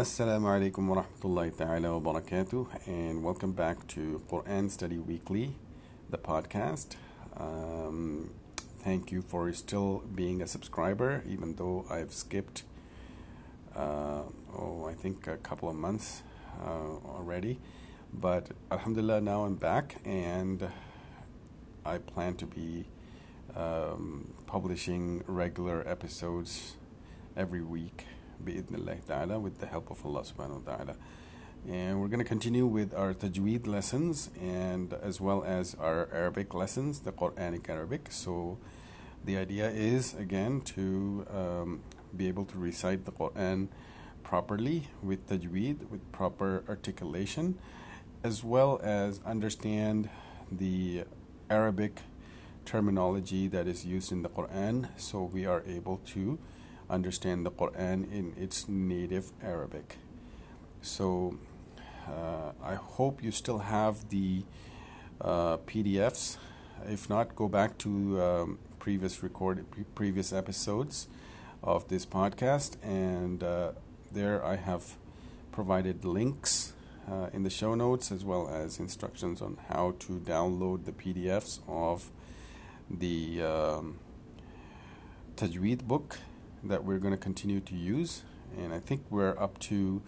[0.00, 5.56] Assalamu alaikum wa rahmatullahi ta'ala wa barakatuh, and welcome back to Quran Study Weekly,
[6.08, 6.96] the podcast.
[7.36, 8.30] Um,
[8.78, 12.62] thank you for still being a subscriber, even though I've skipped,
[13.76, 14.22] uh,
[14.56, 16.22] oh, I think a couple of months
[16.64, 17.58] uh, already.
[18.10, 20.66] But Alhamdulillah, now I'm back, and
[21.84, 22.86] I plan to be
[23.54, 26.78] um, publishing regular episodes
[27.36, 28.06] every week
[28.44, 30.96] with the help of Allah subhanahu wa ta'ala.
[31.68, 36.54] And we're going to continue with our tajweed lessons and as well as our Arabic
[36.54, 38.10] lessons, the Quranic Arabic.
[38.10, 38.58] So
[39.24, 41.80] the idea is again to um,
[42.16, 43.68] be able to recite the Quran
[44.22, 47.58] properly with tajweed, with proper articulation,
[48.24, 50.08] as well as understand
[50.50, 51.04] the
[51.50, 52.00] Arabic
[52.64, 56.38] terminology that is used in the Quran so we are able to
[56.90, 59.96] understand the Quran in its native Arabic.
[60.82, 61.38] So
[62.08, 64.42] uh, I hope you still have the
[65.20, 66.36] uh, PDFs.
[66.86, 71.06] If not, go back to um, previous recorded previous episodes
[71.62, 73.72] of this podcast, and uh,
[74.10, 74.96] there I have
[75.52, 76.72] provided links
[77.10, 81.60] uh, in the show notes as well as instructions on how to download the PDFs
[81.68, 82.10] of
[82.88, 83.98] the um,
[85.36, 86.18] Tajweed book
[86.62, 88.22] that we're going to continue to use.
[88.56, 90.02] And I think we're up to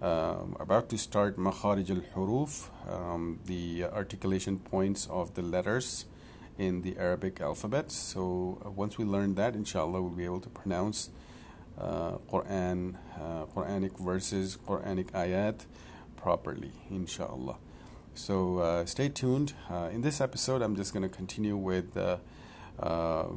[0.00, 6.06] um, about to start Makharij al Huruf, um, the articulation points of the letters
[6.56, 7.92] in the Arabic alphabet.
[7.92, 11.10] So uh, once we learn that, inshallah, we'll be able to pronounce
[11.78, 15.66] uh, Quran, uh, Quranic verses, Quranic ayat
[16.16, 17.56] properly, inshallah.
[18.14, 19.54] So uh, stay tuned.
[19.70, 21.96] Uh, in this episode, I'm just going to continue with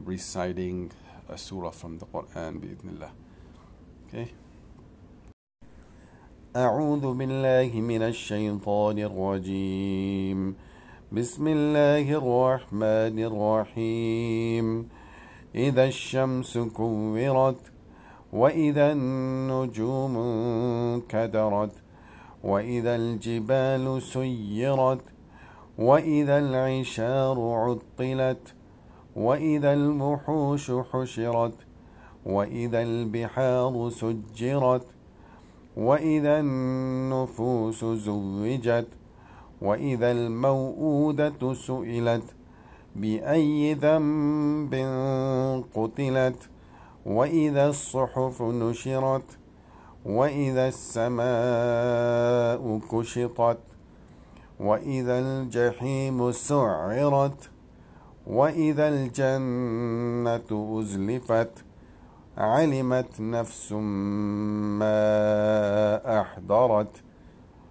[0.05, 0.91] reciting
[1.29, 3.11] a surah from the Quran بإذن الله.
[4.07, 4.27] Okay.
[6.55, 10.55] أعوذ بالله من الشيطان الرجيم.
[11.11, 14.89] بسم الله الرحمن الرحيم.
[15.55, 17.61] إذا الشمس كورت
[18.33, 20.15] وإذا النجوم
[21.09, 21.71] كدرت
[22.43, 25.01] وإذا الجبال سيرت
[25.77, 28.53] وإذا العشار عطلت
[29.15, 31.53] وإذا الوحوش حشرت
[32.25, 34.85] وإذا البحار سجرت
[35.77, 38.87] وإذا النفوس زوجت
[39.61, 42.23] وإذا الموءودة سئلت
[42.95, 44.73] بأي ذنب
[45.75, 46.49] قتلت
[47.05, 49.37] وإذا الصحف نشرت
[50.05, 53.57] وإذا السماء كشطت
[54.59, 57.52] وإذا الجحيم سعرت.
[58.27, 61.51] وإذا الجنة أزلفت
[62.37, 63.71] علمت نفس
[64.81, 65.01] ما
[66.21, 67.03] أحضرت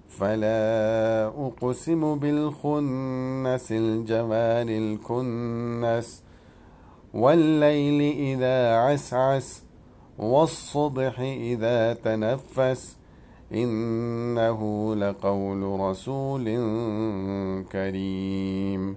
[0.09, 6.23] فلا أقسم بالخنس الجوار الكنس
[7.15, 9.63] والليل إذا عسعس
[10.19, 12.97] والصبح إذا تنفس
[13.53, 16.45] إنه لقول رسول
[17.73, 18.97] كريم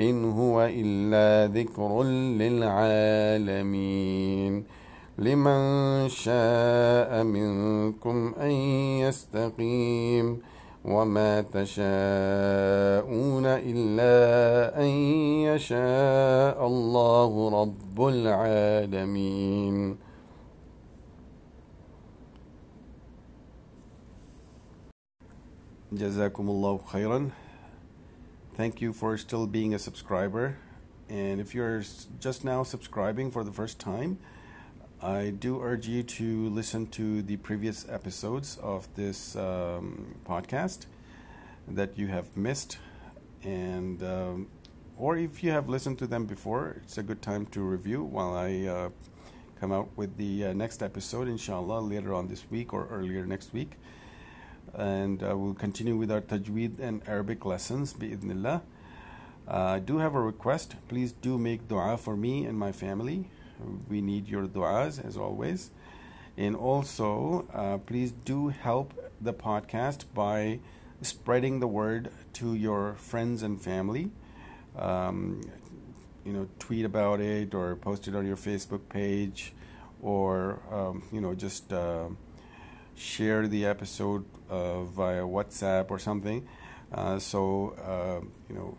[0.00, 2.02] إن هو إلا ذكر
[2.42, 4.64] للعالمين.
[5.18, 5.62] لمن
[6.08, 8.50] شاء منكم أن
[9.04, 10.40] يستقيم
[10.84, 14.14] وما تشاءون إلا
[14.80, 14.86] أن
[15.52, 19.96] يشاء الله رب العالمين.
[25.92, 27.28] جزاكم الله خيرا.
[28.54, 30.58] Thank you for still being a subscriber.
[31.08, 31.82] And if you're
[32.20, 34.18] just now subscribing for the first time,
[35.00, 40.84] I do urge you to listen to the previous episodes of this um, podcast
[41.66, 42.76] that you have missed.
[43.42, 44.48] And, um,
[44.98, 48.36] or if you have listened to them before, it's a good time to review while
[48.36, 48.90] I uh,
[49.58, 53.54] come out with the uh, next episode, inshallah, later on this week or earlier next
[53.54, 53.78] week
[54.74, 58.62] and uh, we'll continue with our tajweed and Arabic lessons bi'idhnillah.
[59.48, 60.76] Uh, I do have a request.
[60.88, 63.28] Please do make dua for me and my family.
[63.88, 65.70] We need your duas as always.
[66.36, 70.60] And also, uh, please do help the podcast by
[71.02, 74.10] spreading the word to your friends and family.
[74.76, 75.42] Um,
[76.24, 79.52] you know, tweet about it or post it on your Facebook page,
[80.00, 82.08] or um, you know, just uh,
[82.94, 86.46] share the episode uh, via WhatsApp or something.
[86.92, 88.76] Uh, so uh, you know,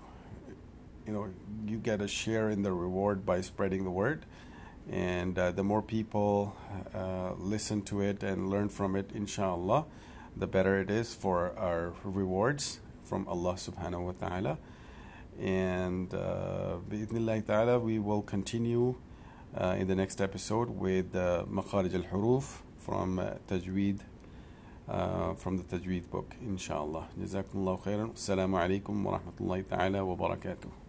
[1.05, 1.27] you know,
[1.65, 4.25] you get a share in the reward by spreading the word.
[4.89, 6.55] And uh, the more people
[6.93, 9.85] uh, listen to it and learn from it, inshallah,
[10.35, 14.57] the better it is for our rewards from Allah subhanahu wa ta'ala.
[15.39, 16.77] And uh,
[17.47, 18.95] ta'ala, we will continue
[19.57, 23.99] uh, in the next episode with uh, Makharij al Huruf from uh, Tajweed,
[24.89, 27.07] uh, from the Tajweed book, inshallah.
[27.19, 28.13] Jazakumullahu khairan.
[28.13, 30.82] Assalamu alaikum wa rahmatullahi ta'ala wa barakatuh.